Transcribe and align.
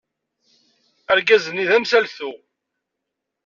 Argaz-nni 1.11 1.65
d 1.69 1.71
amsaltu. 1.77 2.31